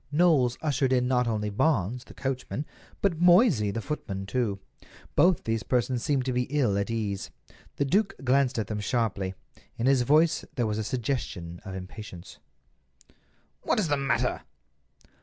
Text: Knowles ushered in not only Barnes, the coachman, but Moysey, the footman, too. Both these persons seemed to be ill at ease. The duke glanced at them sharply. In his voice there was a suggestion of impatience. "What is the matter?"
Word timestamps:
Knowles 0.11 0.57
ushered 0.63 0.91
in 0.91 1.07
not 1.07 1.27
only 1.27 1.51
Barnes, 1.51 2.05
the 2.05 2.15
coachman, 2.15 2.65
but 3.03 3.21
Moysey, 3.21 3.69
the 3.69 3.81
footman, 3.83 4.25
too. 4.25 4.57
Both 5.15 5.43
these 5.43 5.61
persons 5.61 6.01
seemed 6.01 6.25
to 6.25 6.33
be 6.33 6.45
ill 6.49 6.75
at 6.75 6.89
ease. 6.89 7.29
The 7.75 7.85
duke 7.85 8.15
glanced 8.23 8.57
at 8.57 8.65
them 8.65 8.79
sharply. 8.79 9.35
In 9.77 9.85
his 9.85 10.01
voice 10.01 10.43
there 10.55 10.65
was 10.65 10.79
a 10.79 10.83
suggestion 10.83 11.61
of 11.65 11.75
impatience. 11.75 12.39
"What 13.61 13.79
is 13.79 13.89
the 13.89 13.95
matter?" 13.97 14.41